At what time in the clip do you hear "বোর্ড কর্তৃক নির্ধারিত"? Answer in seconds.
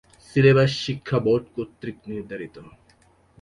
1.25-2.55